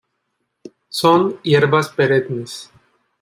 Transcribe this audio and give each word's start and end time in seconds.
Son 0.89 1.39
hierbas 1.43 1.89
perennes. 1.89 2.71